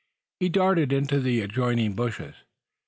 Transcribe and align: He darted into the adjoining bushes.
He 0.39 0.49
darted 0.49 0.91
into 0.91 1.19
the 1.19 1.41
adjoining 1.41 1.93
bushes. 1.93 2.33